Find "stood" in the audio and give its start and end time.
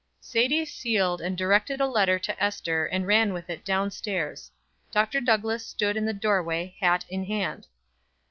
5.63-5.95